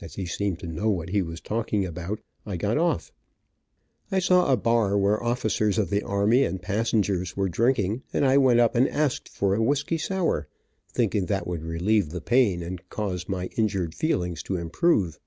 As 0.00 0.14
he 0.14 0.26
seemed 0.26 0.60
to 0.60 0.68
know 0.68 0.88
what 0.88 1.08
he 1.08 1.22
was 1.22 1.40
talking 1.40 1.84
about 1.84 2.20
I 2.46 2.56
got 2.56 2.78
on. 2.78 3.00
I 4.12 4.20
saw 4.20 4.52
a 4.52 4.56
bar, 4.56 4.96
where 4.96 5.20
officers 5.20 5.76
of 5.76 5.90
the 5.90 6.04
army 6.04 6.44
and 6.44 6.62
passengers 6.62 7.36
were 7.36 7.48
drinking, 7.48 8.04
and 8.12 8.24
I 8.24 8.38
went 8.38 8.60
up 8.60 8.76
and 8.76 8.88
asked 8.88 9.28
for 9.28 9.56
a 9.56 9.60
whisky 9.64 9.98
sour, 9.98 10.46
thinking 10.92 11.26
that 11.26 11.48
would 11.48 11.64
relieve 11.64 12.10
the 12.10 12.20
pain 12.20 12.62
and 12.62 12.88
cause 12.90 13.28
my 13.28 13.46
injured 13.56 13.92
feelings 13.96 14.40
to 14.44 14.56
improve. 14.56 15.18